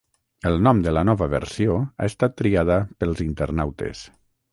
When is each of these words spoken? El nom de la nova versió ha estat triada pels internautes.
El 0.51 0.55
nom 0.67 0.79
de 0.85 0.93
la 0.97 1.03
nova 1.09 1.27
versió 1.33 1.75
ha 1.81 2.07
estat 2.13 2.35
triada 2.41 2.79
pels 3.05 3.23
internautes. 3.27 4.03